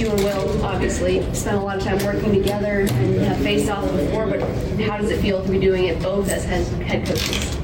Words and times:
you 0.00 0.10
and 0.10 0.24
Will 0.24 0.64
obviously 0.64 1.22
spent 1.34 1.58
a 1.58 1.60
lot 1.60 1.76
of 1.76 1.82
time 1.84 2.02
working 2.04 2.32
together 2.32 2.80
and 2.80 3.20
have 3.20 3.36
faced 3.38 3.70
off 3.70 3.84
before, 3.92 4.26
but 4.26 4.40
how 4.80 4.96
does 4.96 5.10
it 5.10 5.20
feel 5.20 5.44
to 5.44 5.50
be 5.50 5.60
doing 5.60 5.84
it 5.84 6.00
both 6.02 6.30
as 6.30 6.44
head 6.44 7.06
coaches? 7.06 7.58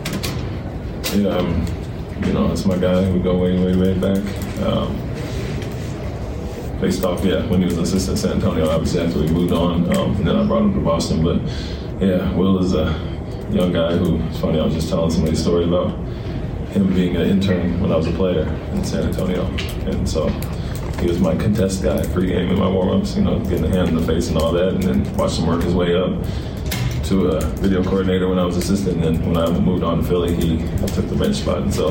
Yeah, 1.15 1.41
you 2.27 2.33
know, 2.35 2.53
it's 2.53 2.67
my 2.67 2.77
guy. 2.77 3.11
We 3.11 3.21
go 3.21 3.39
way, 3.39 3.59
way, 3.59 3.75
way 3.75 3.95
back. 3.95 4.19
Um, 4.63 4.95
faced 6.79 7.05
off, 7.05 7.25
yeah, 7.25 7.47
when 7.47 7.61
he 7.61 7.67
was 7.67 7.79
assistant 7.79 8.19
San 8.19 8.33
Antonio, 8.33 8.69
obviously 8.69 9.01
after 9.01 9.19
we 9.19 9.29
moved 9.29 9.55
on, 9.55 9.97
um, 9.97 10.15
and 10.17 10.27
then 10.27 10.37
I 10.37 10.47
brought 10.47 10.63
him 10.63 10.75
to 10.75 10.81
Boston. 10.81 11.25
But 11.25 11.41
yeah, 12.03 12.31
Will 12.35 12.63
is 12.63 12.75
a 12.75 12.85
young 13.51 13.73
guy 13.73 13.97
who, 13.97 14.21
it's 14.29 14.41
funny, 14.41 14.61
I 14.61 14.65
was 14.67 14.75
just 14.75 14.91
telling 14.91 15.11
somebody 15.11 15.33
a 15.33 15.37
story 15.37 15.65
about 15.65 15.97
him 16.69 16.93
being 16.93 17.17
an 17.17 17.23
intern 17.23 17.81
when 17.81 17.91
I 17.93 17.97
was 17.97 18.07
a 18.07 18.13
player 18.13 18.43
in 18.73 18.85
San 18.85 19.05
Antonio. 19.05 19.47
And 19.87 20.07
so 20.07 20.29
he 21.01 21.09
was 21.09 21.21
my 21.21 21.37
contest 21.37 21.83
guy 21.83 22.01
pregame 22.07 22.51
in 22.51 22.59
my 22.59 22.69
warm-ups, 22.69 23.17
you 23.17 23.23
know, 23.23 23.39
getting 23.41 23.65
a 23.65 23.69
hand 23.69 23.89
in 23.89 23.95
the 23.97 24.03
face 24.03 24.29
and 24.29 24.39
all 24.39 24.53
that, 24.53 24.69
and 24.69 24.83
then 24.83 25.17
watched 25.17 25.39
him 25.39 25.47
work 25.47 25.63
his 25.63 25.75
way 25.75 25.95
up 25.95 26.13
to 27.05 27.29
a 27.29 27.41
video 27.57 27.85
coordinator 27.85 28.29
when 28.29 28.39
I 28.39 28.45
was 28.45 28.57
assistant. 28.57 29.05
And 29.05 29.17
then 29.17 29.33
when 29.33 29.37
I 29.37 29.49
moved 29.59 29.85
on 29.85 29.99
to 29.99 30.05
Philly, 30.05 30.35
he 30.35 30.59
took 30.89 31.09
the 31.09 31.17
bench 31.17 31.37
spot. 31.37 31.59
And 31.59 31.73
so 31.73 31.91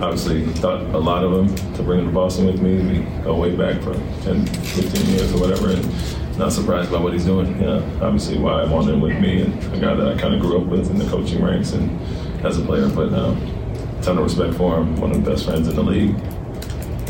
obviously 0.00 0.46
thought 0.54 0.82
a 0.94 0.98
lot 0.98 1.24
of 1.24 1.32
him 1.32 1.74
to 1.74 1.82
bring 1.82 2.00
him 2.00 2.06
to 2.06 2.12
Boston 2.12 2.46
with 2.46 2.60
me. 2.60 2.76
We 2.76 3.22
go 3.24 3.34
way 3.34 3.56
back 3.56 3.82
for 3.82 3.94
10, 4.22 4.46
15 4.46 5.06
years 5.06 5.32
or 5.34 5.40
whatever. 5.40 5.70
And 5.70 6.38
not 6.38 6.52
surprised 6.52 6.90
by 6.90 6.98
what 6.98 7.12
he's 7.12 7.24
doing. 7.24 7.60
Yeah, 7.60 7.82
obviously 8.00 8.38
why 8.38 8.62
I 8.62 8.66
wanted 8.66 8.94
him 8.94 9.00
with 9.00 9.18
me 9.20 9.42
and 9.42 9.52
a 9.74 9.80
guy 9.80 9.94
that 9.94 10.08
I 10.08 10.16
kind 10.16 10.34
of 10.34 10.40
grew 10.40 10.60
up 10.60 10.66
with 10.66 10.90
in 10.90 10.98
the 10.98 11.06
coaching 11.06 11.42
ranks 11.42 11.72
and 11.72 12.00
as 12.44 12.58
a 12.58 12.64
player. 12.64 12.88
But 12.88 13.12
um, 13.12 13.36
ton 14.02 14.18
of 14.18 14.24
respect 14.24 14.54
for 14.54 14.78
him. 14.78 14.96
One 14.96 15.10
of 15.10 15.24
the 15.24 15.30
best 15.30 15.44
friends 15.44 15.68
in 15.68 15.74
the 15.74 15.82
league. 15.82 16.14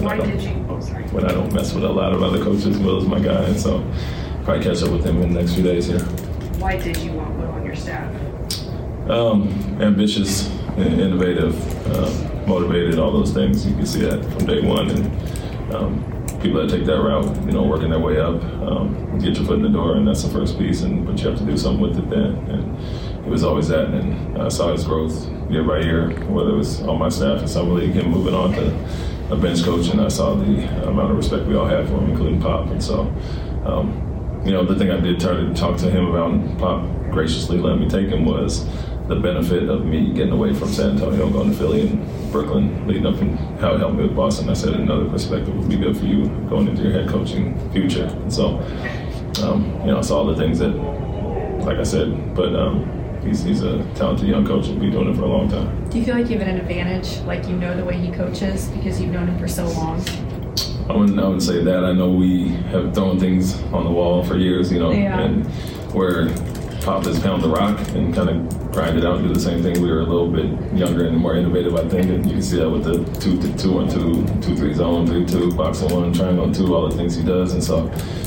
Why 0.01 0.17
did 0.17 0.43
you? 0.43 0.62
When 1.13 1.27
I 1.27 1.33
don't 1.33 1.53
mess 1.53 1.75
with 1.75 1.85
a 1.85 1.89
lot 1.89 2.15
of 2.15 2.23
other 2.23 2.43
coaches, 2.43 2.79
Will 2.79 2.99
is 2.99 3.07
my 3.07 3.21
guy, 3.21 3.45
and 3.45 3.61
so 3.61 3.85
probably 4.45 4.65
catch 4.65 4.83
up 4.83 4.91
with 4.91 5.05
him 5.05 5.21
in 5.21 5.35
the 5.35 5.41
next 5.41 5.55
few 5.55 5.63
days 5.63 5.87
here. 5.87 6.01
Why 6.59 6.77
did 6.77 6.97
you 6.97 7.13
want 7.13 7.39
Will 7.39 7.51
on 7.51 7.67
your 7.67 7.77
staff? 7.77 8.11
Um, 9.11 9.49
ambitious, 9.83 10.49
innovative, 10.79 11.55
uh, 11.89 12.47
motivated, 12.47 12.99
all 12.99 13.13
those 13.13 13.31
things. 13.31 13.67
You 13.67 13.75
can 13.75 13.85
see 13.85 14.01
that 14.01 14.25
from 14.25 14.47
day 14.47 14.63
one, 14.63 14.89
and 14.89 15.75
um, 15.75 16.39
people 16.41 16.67
that 16.67 16.75
take 16.75 16.87
that 16.87 17.03
route, 17.03 17.37
you 17.45 17.53
know, 17.53 17.63
working 17.63 17.91
their 17.91 18.01
way 18.01 18.19
up, 18.19 18.43
um, 18.63 19.19
get 19.19 19.37
your 19.37 19.45
foot 19.45 19.57
in 19.57 19.63
the 19.63 19.69
door, 19.69 19.97
and 19.97 20.09
that's 20.09 20.23
the 20.23 20.31
first 20.31 20.59
piece. 20.59 20.81
And 20.81 21.05
but 21.05 21.21
you 21.21 21.29
have 21.29 21.39
to 21.39 21.45
do 21.45 21.59
something 21.59 21.83
with 21.83 21.99
it 21.99 22.09
then. 22.09 22.37
And 22.49 23.25
he 23.25 23.31
was 23.31 23.45
always 23.45 23.69
that, 23.69 23.89
and 23.89 24.41
I 24.41 24.49
saw 24.49 24.73
his 24.73 24.85
growth 24.85 25.29
year 25.51 25.63
by 25.63 25.81
year, 25.81 26.09
whether 26.31 26.51
it 26.51 26.57
was 26.57 26.81
on 26.81 26.99
my 26.99 27.11
staff 27.11 27.43
in 27.43 27.49
summer 27.49 27.75
league 27.75 27.97
and 27.97 28.11
moving 28.11 28.35
on 28.35 28.53
to 28.53 29.12
a 29.33 29.37
bench 29.37 29.65
coach, 29.65 29.89
and 29.89 30.01
I 30.01 30.09
saw 30.09 30.35
the 30.35 30.89
amount 30.89 31.11
of 31.11 31.17
respect 31.17 31.47
we 31.47 31.57
all 31.57 31.67
had 31.67 31.89
for 31.89 31.95
him, 31.95 32.11
including 32.11 32.41
Pop. 32.41 32.69
And 32.69 32.83
so, 32.83 33.01
um, 33.65 34.43
you 34.45 34.53
know, 34.53 34.65
the 34.65 34.77
thing 34.77 34.91
I 34.91 35.01
did 35.01 35.19
try 35.19 35.33
to 35.33 35.55
talk 35.55 35.79
to 35.79 35.91
him 35.91 36.07
about, 36.07 36.59
Pop 36.59 36.89
graciously 37.11 37.59
let 37.59 37.79
me 37.79 37.89
take 37.89 38.09
him 38.09 38.25
was 38.25 38.67
the 39.09 39.17
benefit 39.17 39.69
of 39.69 39.85
me 39.85 40.13
getting 40.13 40.33
away 40.33 40.55
from 40.55 40.69
San 40.69 40.93
Antonio, 40.93 41.29
going 41.31 41.51
to 41.51 41.57
Philly 41.57 41.89
and 41.89 42.33
Brooklyn, 42.33 42.87
leading 42.87 43.07
up 43.07 43.17
and 43.17 43.39
how 43.59 43.75
it 43.75 43.79
helped 43.79 43.97
me 43.97 44.05
with 44.05 44.15
Boston. 44.15 44.49
I 44.49 44.55
said 44.55 44.75
another 44.75 45.09
perspective 45.09 45.55
would 45.57 45.69
be 45.69 45.77
good 45.77 45.97
for 45.97 46.05
you 46.05 46.27
going 46.49 46.69
into 46.69 46.83
your 46.83 46.93
head 46.93 47.09
coaching 47.09 47.59
future. 47.73 48.05
And 48.05 48.33
so, 48.33 48.59
um, 49.43 49.65
you 49.81 49.89
know, 49.89 49.99
I 49.99 50.03
saw 50.03 50.25
the 50.25 50.37
things 50.37 50.59
that, 50.59 50.71
like 51.65 51.79
I 51.79 51.83
said, 51.83 52.35
but 52.35 52.55
um, 52.55 53.02
he's, 53.25 53.43
he's 53.43 53.63
a 53.63 53.85
talented 53.95 54.29
young 54.29 54.47
coach 54.47 54.69
and 54.69 54.81
be 54.81 54.91
doing 54.91 55.09
it 55.09 55.17
for 55.17 55.23
a 55.23 55.27
long 55.27 55.49
time. 55.49 55.89
Do 55.91 55.99
you 55.99 56.05
feel 56.05 56.15
like 56.15 56.29
you 56.31 56.39
have 56.39 56.49
an 56.49 56.59
advantage, 56.59 57.19
like 57.21 57.47
you 57.49 57.57
know 57.57 57.77
the 57.77 57.85
way 57.85 57.99
he 57.99 58.11
coaches 58.11 58.69
because 58.69 59.01
you've 59.01 59.13
known 59.13 59.29
him 59.29 59.39
for 59.39 59.49
so 59.49 59.67
long? 59.69 60.01
I 60.89 60.97
wouldn't, 60.97 61.19
I 61.19 61.23
wouldn't 61.23 61.43
say 61.43 61.63
that. 61.63 61.85
I 61.85 61.93
know 61.93 62.11
we 62.11 62.49
have 62.71 62.95
thrown 62.95 63.19
things 63.19 63.61
on 63.73 63.85
the 63.85 63.91
wall 63.91 64.25
for 64.25 64.37
years, 64.37 64.73
you 64.73 64.81
know, 64.81 64.91
yeah. 64.91 65.21
and 65.21 65.47
where 65.95 66.29
Pop 66.83 67.05
has 67.05 67.21
pound 67.21 67.43
the 67.43 67.49
rock 67.49 67.79
and 67.91 68.13
kind 68.13 68.29
of 68.29 68.73
grind 68.73 68.99
it 68.99 69.05
out 69.05 69.19
and 69.19 69.29
do 69.29 69.33
the 69.33 69.41
same 69.41 69.63
thing. 69.63 69.81
We 69.81 69.89
were 69.89 70.01
a 70.01 70.07
little 70.07 70.29
bit 70.29 70.47
younger 70.77 71.07
and 71.07 71.17
more 71.17 71.37
innovative, 71.37 71.77
I 71.77 71.89
think, 71.89 72.07
and 72.07 72.27
you 72.27 72.33
can 72.33 72.43
see 72.43 72.57
that 72.57 72.69
with 72.69 72.83
the 72.83 73.05
two, 73.21 73.41
two 73.57 73.79
and 73.79 73.89
two, 73.89 74.27
two 74.41 74.57
three 74.57 74.75
zone, 74.75 75.07
three 75.07 75.25
two, 75.25 75.53
box 75.53 75.81
one, 75.83 76.13
triangle 76.13 76.47
and 76.47 76.55
two, 76.55 76.75
all 76.75 76.89
the 76.89 76.97
things 76.97 77.15
he 77.15 77.23
does. 77.23 77.53
And 77.53 77.63
so, 77.63 77.85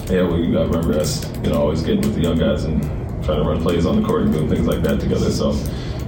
yeah, 0.09 0.23
we 0.23 0.49
got 0.51 0.63
to 0.63 0.69
remember 0.69 0.97
us, 0.97 1.29
you 1.43 1.49
know, 1.49 1.59
always 1.59 1.83
getting 1.83 2.01
with 2.01 2.15
the 2.15 2.21
young 2.21 2.37
guys 2.37 2.63
and 2.63 3.04
trying 3.25 3.43
to 3.43 3.49
run 3.49 3.61
plays 3.61 3.85
on 3.85 4.01
the 4.01 4.07
court 4.07 4.23
and 4.23 4.33
doing 4.33 4.49
things 4.49 4.67
like 4.67 4.81
that 4.83 4.99
together. 4.99 5.31
So. 5.31 5.51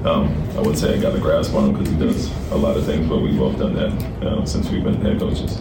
Um, 0.05 0.31
I 0.55 0.61
would 0.61 0.77
say 0.77 0.95
I 0.95 1.01
got 1.01 1.15
a 1.15 1.19
grasp 1.19 1.55
on 1.55 1.69
him 1.69 1.73
because 1.73 1.89
he 1.89 1.97
does 1.97 2.51
a 2.51 2.55
lot 2.55 2.77
of 2.77 2.85
things, 2.85 3.09
but 3.09 3.17
we've 3.17 3.37
both 3.37 3.57
done 3.57 3.73
that 3.73 4.23
uh, 4.23 4.45
since 4.45 4.69
we've 4.69 4.83
been 4.83 5.01
head 5.01 5.19
coaches. 5.19 5.59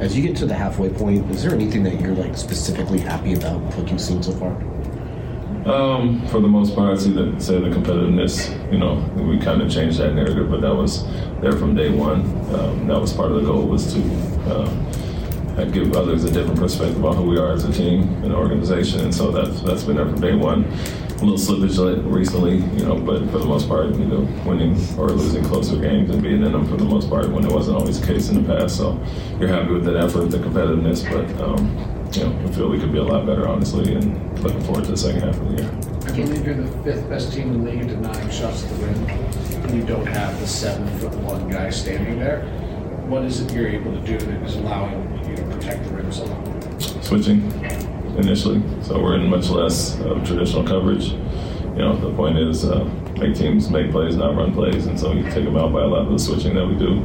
As 0.00 0.14
you 0.14 0.26
get 0.26 0.36
to 0.38 0.46
the 0.46 0.54
halfway 0.54 0.90
point, 0.90 1.30
is 1.30 1.42
there 1.42 1.54
anything 1.54 1.84
that 1.84 2.00
you're 2.00 2.14
like 2.14 2.36
specifically 2.36 2.98
happy 2.98 3.34
about 3.34 3.60
what 3.76 3.88
you've 3.88 4.00
seen 4.00 4.22
so 4.22 4.32
far? 4.32 4.52
Um, 5.66 6.26
for 6.28 6.40
the 6.40 6.48
most 6.48 6.74
part, 6.74 6.98
I 6.98 7.00
see 7.00 7.12
the, 7.12 7.40
say 7.40 7.58
the 7.58 7.68
competitiveness. 7.68 8.50
You 8.70 8.78
know, 8.78 8.96
we 9.16 9.38
kind 9.38 9.62
of 9.62 9.70
changed 9.70 9.98
that 9.98 10.14
narrative, 10.14 10.50
but 10.50 10.60
that 10.60 10.74
was 10.74 11.04
there 11.40 11.52
from 11.52 11.74
day 11.74 11.90
one. 11.90 12.20
Um, 12.54 12.86
that 12.88 13.00
was 13.00 13.12
part 13.12 13.32
of 13.32 13.40
the 13.40 13.46
goal 13.46 13.66
was 13.66 13.94
to 13.94 14.00
uh, 14.50 14.68
give 15.64 15.96
others 15.96 16.24
a 16.24 16.30
different 16.30 16.58
perspective 16.58 17.04
on 17.04 17.16
who 17.16 17.22
we 17.24 17.38
are 17.38 17.52
as 17.52 17.64
a 17.64 17.72
team 17.72 18.02
and 18.22 18.34
organization, 18.34 19.00
and 19.00 19.14
so 19.14 19.30
that's 19.30 19.60
that's 19.62 19.84
been 19.84 19.96
there 19.96 20.06
from 20.06 20.20
day 20.20 20.34
one. 20.34 20.64
A 20.64 21.24
little 21.24 21.38
slippage 21.38 22.12
recently, 22.12 22.56
you 22.56 22.84
know, 22.84 22.98
but 22.98 23.24
for 23.30 23.38
the 23.38 23.46
most 23.46 23.66
part, 23.68 23.86
you 23.94 24.04
know, 24.04 24.20
winning 24.44 24.72
or 24.98 25.08
losing 25.08 25.42
closer 25.44 25.78
games 25.78 26.10
and 26.10 26.22
being 26.22 26.42
in 26.42 26.52
them 26.52 26.66
for 26.66 26.76
the 26.76 26.84
most 26.84 27.08
part 27.08 27.30
when 27.30 27.44
it 27.44 27.50
wasn't 27.50 27.78
always 27.78 27.98
the 27.98 28.06
case 28.06 28.28
in 28.28 28.44
the 28.44 28.54
past. 28.54 28.76
So 28.76 29.02
you're 29.40 29.48
happy 29.48 29.72
with 29.72 29.84
that 29.84 29.96
effort, 29.96 30.26
the 30.26 30.38
competitiveness, 30.38 31.10
but. 31.10 31.40
Um, 31.42 31.92
you 32.12 32.24
know, 32.24 32.38
I 32.44 32.52
feel 32.52 32.68
we 32.68 32.78
could 32.78 32.92
be 32.92 32.98
a 32.98 33.02
lot 33.02 33.26
better, 33.26 33.48
honestly, 33.48 33.94
and 33.94 34.42
looking 34.42 34.62
forward 34.62 34.84
to 34.84 34.92
the 34.92 34.96
second 34.96 35.22
half 35.22 35.36
of 35.36 35.48
the 35.48 35.62
year. 35.62 35.70
I 36.06 36.12
believe 36.12 36.46
you're 36.46 36.54
the 36.54 36.82
fifth 36.82 37.08
best 37.10 37.32
team 37.32 37.52
in 37.52 37.64
the 37.64 37.70
league 37.70 37.88
to 37.88 37.96
nine 37.96 38.30
shots 38.30 38.62
to 38.62 38.68
the 38.68 38.86
rim, 38.86 39.04
and 39.06 39.74
you 39.74 39.82
don't 39.82 40.06
have 40.06 40.38
the 40.40 40.46
seven 40.46 40.86
foot 40.98 41.14
one 41.16 41.50
guy 41.50 41.68
standing 41.70 42.18
there. 42.18 42.46
What 43.06 43.24
is 43.24 43.40
it 43.40 43.52
you're 43.52 43.68
able 43.68 43.92
to 43.92 44.00
do 44.00 44.18
that 44.18 44.42
is 44.44 44.56
allowing 44.56 45.28
you 45.28 45.36
protect 45.56 45.84
the 45.84 45.90
rim 45.90 46.12
so 46.12 46.24
long? 46.24 46.80
Switching 47.02 47.42
initially, 48.18 48.62
so 48.82 49.00
we're 49.00 49.16
in 49.16 49.28
much 49.28 49.48
less 49.48 49.98
uh, 50.00 50.22
traditional 50.24 50.64
coverage. 50.64 51.10
You 51.10 51.82
know, 51.82 51.96
the 51.96 52.14
point 52.14 52.38
is 52.38 52.64
uh, 52.64 52.84
make 53.18 53.34
teams 53.34 53.70
make 53.70 53.90
plays, 53.90 54.16
not 54.16 54.36
run 54.36 54.52
plays, 54.52 54.86
and 54.86 54.98
so 54.98 55.12
you 55.12 55.22
take 55.24 55.44
them 55.44 55.56
out 55.56 55.72
by 55.72 55.82
a 55.82 55.86
lot 55.86 56.06
of 56.06 56.12
the 56.12 56.18
switching 56.18 56.54
that 56.54 56.66
we 56.66 56.76
do 56.76 57.04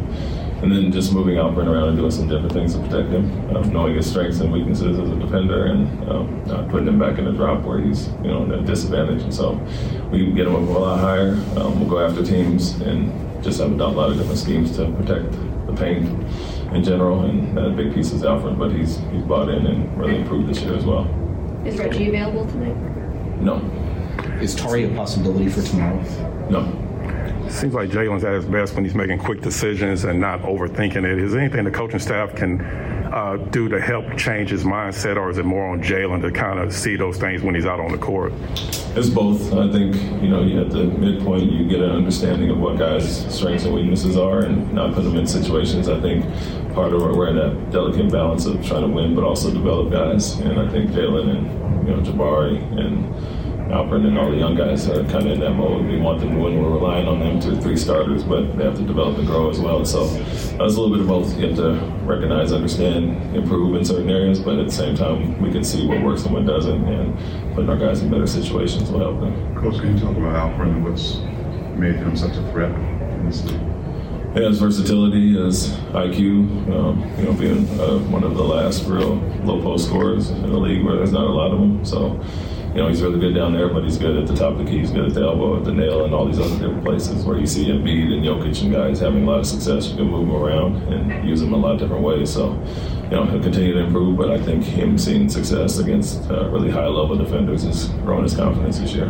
and 0.61 0.71
then 0.71 0.91
just 0.91 1.11
moving 1.11 1.37
Alperen 1.37 1.67
around 1.67 1.89
and 1.89 1.97
doing 1.97 2.11
some 2.11 2.27
different 2.27 2.53
things 2.53 2.75
to 2.75 2.79
protect 2.81 3.09
him, 3.09 3.55
um, 3.55 3.73
knowing 3.73 3.95
his 3.95 4.07
strengths 4.07 4.41
and 4.41 4.53
weaknesses 4.53 4.99
as 4.99 5.09
a 5.09 5.15
defender, 5.15 5.65
and 5.65 6.09
um, 6.09 6.69
putting 6.69 6.87
him 6.87 6.99
back 6.99 7.17
in 7.17 7.25
a 7.27 7.31
drop 7.31 7.63
where 7.63 7.79
he's 7.79 8.09
you 8.23 8.27
know 8.27 8.45
at 8.45 8.59
a 8.59 8.61
disadvantage. 8.61 9.23
And 9.23 9.33
so 9.33 9.53
we 10.11 10.31
get 10.31 10.47
him 10.47 10.55
up 10.55 10.61
a 10.61 10.79
lot 10.79 10.99
higher. 10.99 11.31
Um, 11.57 11.79
we'll 11.79 11.89
go 11.89 11.99
after 11.99 12.23
teams 12.23 12.73
and 12.81 13.11
just 13.43 13.59
have 13.59 13.71
a 13.71 13.87
lot 13.87 14.11
of 14.11 14.17
different 14.17 14.37
schemes 14.37 14.75
to 14.77 14.91
protect 14.91 15.31
the 15.65 15.73
paint 15.73 16.07
in 16.73 16.83
general. 16.83 17.23
And 17.25 17.57
a 17.57 17.69
big 17.69 17.93
piece 17.93 18.11
is 18.11 18.23
Alperen, 18.23 18.57
but 18.57 18.71
he's 18.71 18.97
he's 19.11 19.23
bought 19.23 19.49
in 19.49 19.65
and 19.65 19.97
really 19.97 20.17
improved 20.17 20.47
this 20.49 20.61
year 20.61 20.75
as 20.75 20.85
well. 20.85 21.05
Is 21.65 21.77
Reggie 21.77 22.09
available 22.09 22.45
tonight? 22.47 22.75
No. 23.41 23.57
Is 24.41 24.55
Tari 24.55 24.85
a 24.85 24.95
possibility 24.95 25.49
for 25.49 25.61
tomorrow? 25.61 26.01
No. 26.49 26.63
Seems 27.49 27.73
like 27.73 27.89
Jalen's 27.89 28.23
at 28.23 28.33
his 28.33 28.45
best 28.45 28.75
when 28.75 28.83
he's 28.83 28.95
making 28.95 29.19
quick 29.19 29.41
decisions 29.41 30.05
and 30.05 30.19
not 30.19 30.41
overthinking 30.41 31.03
it. 31.03 31.19
Is 31.19 31.33
there 31.33 31.41
anything 31.41 31.65
the 31.65 31.71
coaching 31.71 31.99
staff 31.99 32.35
can 32.35 32.59
uh, 33.11 33.37
do 33.37 33.67
to 33.69 33.79
help 33.79 34.17
change 34.17 34.49
his 34.49 34.63
mindset, 34.63 35.17
or 35.17 35.29
is 35.29 35.37
it 35.37 35.45
more 35.45 35.65
on 35.65 35.81
Jalen 35.81 36.21
to 36.21 36.31
kind 36.31 36.59
of 36.59 36.73
see 36.73 36.95
those 36.95 37.17
things 37.17 37.41
when 37.41 37.55
he's 37.55 37.65
out 37.65 37.79
on 37.79 37.91
the 37.91 37.97
court? 37.97 38.33
It's 38.95 39.09
both. 39.09 39.53
I 39.53 39.71
think 39.71 39.95
you 40.21 40.29
know, 40.29 40.41
you 40.41 40.61
at 40.61 40.69
the 40.69 40.85
midpoint, 40.85 41.51
you 41.51 41.67
get 41.67 41.81
an 41.81 41.91
understanding 41.91 42.49
of 42.49 42.57
what 42.57 42.77
guys' 42.77 43.33
strengths 43.33 43.65
and 43.65 43.73
weaknesses 43.73 44.17
are, 44.17 44.39
and 44.39 44.71
not 44.73 44.93
put 44.93 45.03
them 45.03 45.17
in 45.17 45.27
situations. 45.27 45.89
I 45.89 45.99
think 45.99 46.25
part 46.73 46.93
of 46.93 47.01
where 47.01 47.13
we're 47.13 47.29
in 47.29 47.35
that 47.35 47.71
delicate 47.71 48.11
balance 48.11 48.45
of 48.45 48.65
trying 48.65 48.81
to 48.81 48.87
win, 48.87 49.13
but 49.15 49.23
also 49.23 49.51
develop 49.51 49.91
guys. 49.91 50.39
And 50.39 50.59
I 50.59 50.69
think 50.69 50.91
Jalen 50.91 51.29
and 51.29 51.87
you 51.87 51.95
know 51.95 52.01
Jabari 52.01 52.57
and 52.79 53.50
Alperen 53.71 54.05
and 54.05 54.17
all 54.17 54.29
the 54.29 54.35
young 54.35 54.53
guys 54.53 54.89
are 54.89 55.01
kind 55.05 55.25
of 55.25 55.31
in 55.31 55.39
that 55.39 55.53
mode. 55.53 55.85
We 55.85 55.97
want 55.97 56.19
them 56.19 56.31
to 56.31 56.37
win. 56.37 56.61
We're 56.61 56.71
relying 56.71 57.07
on 57.07 57.19
them 57.19 57.39
to 57.39 57.55
three 57.61 57.77
starters, 57.77 58.21
but 58.21 58.57
they 58.57 58.65
have 58.65 58.75
to 58.75 58.83
develop 58.83 59.17
and 59.17 59.25
grow 59.25 59.49
as 59.49 59.61
well. 59.61 59.85
So 59.85 60.07
that's 60.07 60.57
a 60.57 60.65
little 60.65 60.89
bit 60.89 60.99
of 60.99 61.07
both. 61.07 61.39
You 61.39 61.47
have 61.47 61.55
to 61.55 61.73
recognize, 62.03 62.51
understand, 62.51 63.33
improve 63.33 63.75
in 63.75 63.85
certain 63.85 64.09
areas, 64.09 64.41
but 64.41 64.59
at 64.59 64.65
the 64.65 64.73
same 64.73 64.97
time, 64.97 65.41
we 65.41 65.51
can 65.51 65.63
see 65.63 65.87
what 65.87 66.01
works 66.01 66.25
and 66.25 66.33
what 66.33 66.45
doesn't, 66.45 66.83
and 66.83 67.55
putting 67.55 67.69
our 67.69 67.77
guys 67.77 68.01
in 68.01 68.11
better 68.11 68.27
situations 68.27 68.91
will 68.91 68.99
help 68.99 69.21
them. 69.21 69.55
Coach, 69.55 69.79
can 69.79 69.95
you 69.95 70.03
talk 70.03 70.17
about 70.17 70.35
Alperen 70.35 70.75
and 70.75 70.83
what's 70.83 71.19
made 71.79 71.95
him 71.95 72.17
such 72.17 72.35
a 72.35 72.51
threat 72.51 72.71
in 72.71 73.25
this 73.25 73.41
league? 73.45 73.61
Yeah, 74.35 74.47
his 74.49 74.59
versatility, 74.59 75.41
his 75.41 75.69
IQ, 75.91 76.19
um, 76.73 77.09
you 77.17 77.23
know, 77.23 77.33
being 77.33 77.67
uh, 77.79 77.99
one 78.09 78.23
of 78.23 78.35
the 78.35 78.43
last 78.43 78.85
real 78.85 79.15
low 79.43 79.61
post 79.61 79.87
scorers 79.87 80.29
in 80.29 80.49
the 80.49 80.57
league 80.57 80.83
where 80.83 80.97
there's 80.97 81.11
not 81.13 81.23
a 81.23 81.33
lot 81.33 81.51
of 81.51 81.59
them. 81.59 81.85
So 81.85 82.21
you 82.73 82.77
know, 82.77 82.87
he's 82.87 83.01
really 83.01 83.19
good 83.19 83.35
down 83.35 83.51
there, 83.51 83.67
but 83.67 83.83
he's 83.83 83.97
good 83.97 84.15
at 84.15 84.27
the 84.27 84.33
top 84.33 84.53
of 84.53 84.59
the 84.59 84.63
key. 84.63 84.79
He's 84.79 84.91
good 84.91 85.05
at 85.05 85.13
the 85.13 85.21
elbow, 85.21 85.57
at 85.57 85.65
the 85.65 85.73
nail, 85.73 86.05
and 86.05 86.13
all 86.13 86.25
these 86.25 86.39
other 86.39 86.57
different 86.57 86.85
places 86.85 87.25
where 87.25 87.37
you 87.37 87.45
see 87.45 87.65
Embiid 87.65 88.13
and 88.13 88.23
Jokic 88.23 88.63
and 88.63 88.71
guys 88.71 89.01
having 89.01 89.23
a 89.23 89.29
lot 89.29 89.39
of 89.39 89.45
success. 89.45 89.89
You 89.89 89.97
can 89.97 90.07
move 90.09 90.29
him 90.29 90.35
around 90.35 90.75
and 90.93 91.27
use 91.27 91.41
him 91.41 91.51
a 91.51 91.57
lot 91.57 91.73
of 91.73 91.79
different 91.79 92.01
ways. 92.01 92.31
So, 92.31 92.53
you 93.03 93.09
know, 93.09 93.25
he'll 93.25 93.41
continue 93.41 93.73
to 93.73 93.79
improve, 93.79 94.17
but 94.17 94.31
I 94.31 94.41
think 94.41 94.63
him 94.63 94.97
seeing 94.97 95.27
success 95.27 95.79
against 95.79 96.31
uh, 96.31 96.49
really 96.49 96.69
high 96.69 96.87
level 96.87 97.17
defenders 97.17 97.65
is 97.65 97.89
growing 98.05 98.23
his 98.23 98.35
confidence 98.35 98.79
this 98.79 98.93
year. 98.93 99.09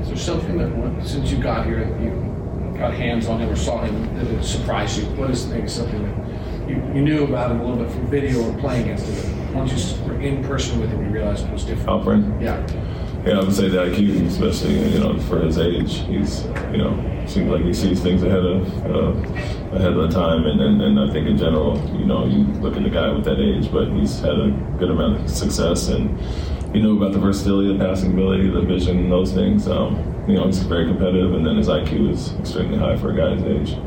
Is 0.00 0.08
there 0.08 0.16
something 0.16 0.56
that, 0.56 1.06
since 1.06 1.30
you 1.30 1.36
got 1.36 1.66
here, 1.66 1.86
you 2.00 2.76
got 2.78 2.94
hands 2.94 3.26
on 3.26 3.40
him 3.40 3.50
or 3.50 3.56
saw 3.56 3.82
him 3.82 4.16
that 4.16 4.42
surprised 4.42 4.98
you? 4.98 5.04
What 5.16 5.30
is 5.30 5.46
maybe 5.48 5.68
something 5.68 6.02
that 6.02 6.68
you, 6.70 6.76
you 6.94 7.02
knew 7.02 7.24
about 7.24 7.50
him 7.50 7.60
a 7.60 7.66
little 7.66 7.84
bit 7.84 7.92
from 7.92 8.06
video 8.06 8.42
or 8.42 8.58
playing 8.58 8.84
against 8.84 9.06
him? 9.06 9.45
Once 9.56 9.96
you 9.96 10.04
were 10.04 10.20
in 10.20 10.44
person 10.44 10.80
with 10.80 10.90
him, 10.90 11.04
you 11.04 11.10
realized 11.10 11.46
it 11.46 11.52
was 11.52 11.64
different. 11.64 11.88
Alperen? 11.88 12.42
Yeah. 12.42 12.66
Yeah, 13.26 13.40
I 13.40 13.42
would 13.42 13.54
say 13.54 13.68
the 13.68 13.78
IQ, 13.78 14.26
especially 14.26 14.92
you 14.92 15.00
know 15.00 15.18
for 15.22 15.40
his 15.40 15.58
age, 15.58 15.98
he's 16.06 16.44
you 16.70 16.78
know 16.78 17.24
seems 17.26 17.50
like 17.50 17.64
he 17.64 17.74
sees 17.74 18.00
things 18.00 18.22
ahead 18.22 18.44
of 18.44 18.86
uh, 18.86 19.76
ahead 19.76 19.94
of 19.94 20.08
the 20.08 20.08
time, 20.08 20.46
and, 20.46 20.60
and 20.60 20.80
and 20.80 21.00
I 21.00 21.12
think 21.12 21.26
in 21.26 21.36
general, 21.36 21.76
you 21.98 22.04
know, 22.04 22.24
you 22.24 22.44
look 22.60 22.76
at 22.76 22.84
the 22.84 22.90
guy 22.90 23.10
with 23.10 23.24
that 23.24 23.40
age, 23.40 23.72
but 23.72 23.88
he's 23.88 24.20
had 24.20 24.38
a 24.38 24.50
good 24.78 24.90
amount 24.90 25.22
of 25.22 25.30
success, 25.30 25.88
and 25.88 26.16
you 26.72 26.82
know 26.82 26.96
about 26.96 27.14
the 27.14 27.18
versatility, 27.18 27.72
the 27.76 27.84
passing 27.84 28.12
ability, 28.12 28.48
the 28.48 28.60
vision, 28.60 29.10
those 29.10 29.32
things. 29.32 29.66
Um, 29.66 29.96
you 30.28 30.34
know, 30.34 30.46
he's 30.46 30.58
very 30.60 30.86
competitive, 30.86 31.34
and 31.34 31.44
then 31.44 31.56
his 31.56 31.68
IQ 31.68 32.10
is 32.12 32.32
extremely 32.34 32.78
high 32.78 32.96
for 32.96 33.10
a 33.10 33.16
guy 33.16 33.34
his 33.34 33.72
age. 33.72 33.78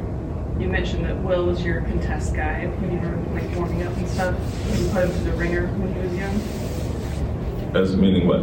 You 0.59 0.67
mentioned 0.67 1.05
that 1.05 1.17
Will 1.23 1.45
was 1.45 1.63
your 1.63 1.81
contest 1.81 2.35
guy 2.35 2.65
when 2.65 2.91
you 2.91 2.99
were 2.99 3.15
like 3.39 3.55
warming 3.55 3.83
up 3.83 3.95
and 3.95 4.07
stuff. 4.09 4.35
You 4.77 4.89
put 4.89 5.05
him 5.05 5.11
through 5.11 5.31
the 5.31 5.37
ringer 5.37 5.67
when 5.67 5.93
he 5.93 5.99
was 6.01 6.13
young. 6.15 7.75
As 7.75 7.95
meaning 7.95 8.27
what? 8.27 8.41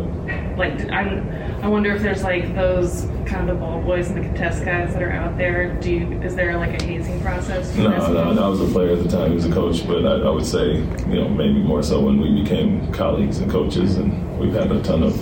Like 0.57 0.89
I, 0.91 1.59
I 1.63 1.69
wonder 1.69 1.95
if 1.95 2.01
there's 2.01 2.23
like 2.23 2.55
those 2.55 3.07
kind 3.27 3.51
of 3.51 3.57
the 3.57 3.61
ball 3.61 3.83
boys 3.83 4.09
and 4.09 4.17
the 4.17 4.27
contest 4.27 4.65
guys 4.65 4.95
that 4.95 5.03
are 5.03 5.11
out 5.11 5.37
there. 5.37 5.75
Do 5.75 5.93
you, 5.93 6.23
is 6.23 6.35
there 6.35 6.57
like 6.57 6.81
a 6.81 6.85
hazing 6.85 7.21
process? 7.21 7.71
for 7.73 7.83
No, 7.83 8.33
no. 8.33 8.43
I 8.43 8.49
was 8.49 8.63
a 8.63 8.73
player 8.73 8.93
at 8.93 9.03
the 9.03 9.09
time. 9.11 9.31
He 9.31 9.35
was 9.35 9.45
a 9.45 9.53
coach, 9.53 9.87
but 9.87 10.07
I, 10.07 10.27
I 10.27 10.31
would 10.31 10.47
say, 10.47 10.77
you 10.77 11.15
know, 11.17 11.29
maybe 11.29 11.59
more 11.59 11.83
so 11.83 12.01
when 12.01 12.19
we 12.19 12.43
became 12.43 12.91
colleagues 12.93 13.39
and 13.39 13.51
coaches, 13.51 13.97
and 13.97 14.39
we've 14.39 14.55
had 14.55 14.73
a 14.73 14.83
ton 14.83 15.03
of 15.03 15.15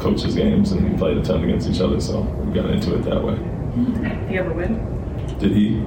coaches 0.00 0.34
games 0.34 0.72
and 0.72 0.90
we 0.90 0.96
played 0.98 1.18
a 1.18 1.22
ton 1.22 1.44
against 1.44 1.68
each 1.68 1.80
other, 1.80 2.00
so 2.00 2.22
we 2.22 2.52
got 2.52 2.68
into 2.68 2.96
it 2.96 3.02
that 3.02 3.22
way. 3.22 3.36
Do 3.36 4.32
you 4.34 4.40
ever 4.40 4.52
win? 4.52 5.36
Did 5.38 5.52
he? 5.52 5.86